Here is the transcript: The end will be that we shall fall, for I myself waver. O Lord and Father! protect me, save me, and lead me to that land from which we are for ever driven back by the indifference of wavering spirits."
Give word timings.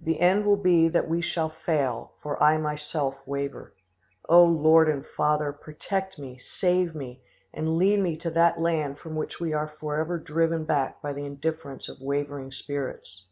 The 0.00 0.20
end 0.20 0.46
will 0.46 0.54
be 0.56 0.86
that 0.86 1.08
we 1.08 1.20
shall 1.20 1.48
fall, 1.50 2.14
for 2.22 2.40
I 2.40 2.58
myself 2.58 3.16
waver. 3.26 3.74
O 4.28 4.44
Lord 4.44 4.88
and 4.88 5.04
Father! 5.04 5.50
protect 5.50 6.16
me, 6.16 6.38
save 6.38 6.94
me, 6.94 7.20
and 7.52 7.76
lead 7.76 7.98
me 7.98 8.16
to 8.18 8.30
that 8.30 8.60
land 8.60 9.00
from 9.00 9.16
which 9.16 9.40
we 9.40 9.52
are 9.52 9.74
for 9.80 9.96
ever 9.98 10.20
driven 10.20 10.64
back 10.64 11.02
by 11.02 11.12
the 11.12 11.24
indifference 11.26 11.88
of 11.88 12.00
wavering 12.00 12.52
spirits." 12.52 13.26